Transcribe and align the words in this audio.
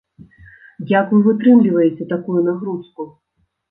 Як 0.93 1.05
вы 1.15 1.21
вытрымліваеце 1.29 2.11
такую 2.17 2.39
нагрузку? 2.53 3.01